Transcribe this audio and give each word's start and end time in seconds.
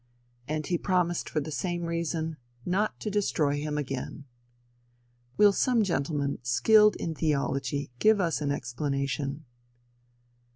And 0.47 0.65
he 0.65 0.79
promised 0.79 1.29
for 1.29 1.41
the 1.41 1.51
same 1.51 1.83
reason 1.83 2.37
not 2.65 2.99
to 3.01 3.11
destroy 3.11 3.59
him 3.59 3.77
again. 3.77 4.25
Will 5.37 5.53
some 5.53 5.83
gentleman 5.83 6.39
skilled 6.41 6.95
in 6.95 7.13
theology 7.13 7.91
give 7.99 8.19
us 8.19 8.41
an 8.41 8.49
explanation? 8.51 9.45